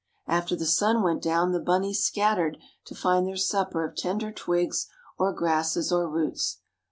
After 0.25 0.55
the 0.55 0.65
sun 0.65 1.03
went 1.03 1.21
down 1.21 1.51
the 1.51 1.59
bunnies 1.59 2.03
scattered 2.03 2.57
to 2.85 2.95
find 2.95 3.27
their 3.27 3.37
supper 3.37 3.85
of 3.87 3.95
tender 3.95 4.31
twigs 4.31 4.87
or 5.19 5.31
grasses 5.31 5.91
or 5.91 6.09
roots. 6.09 6.57